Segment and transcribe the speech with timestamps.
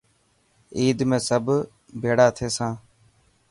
[0.79, 1.45] عيد ۾ سب
[2.01, 2.71] بيڙا ٿيسان.